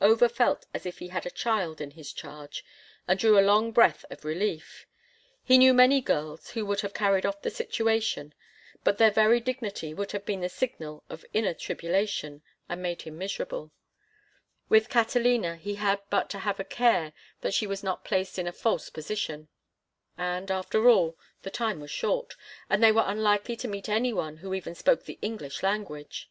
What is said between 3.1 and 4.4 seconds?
drew a long breath of